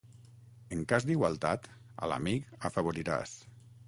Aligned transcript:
En 0.77 0.79
cas 0.93 1.05
d'igualtat, 1.09 1.69
a 2.05 2.09
l'amic 2.13 2.49
afavoriràs. 2.71 3.35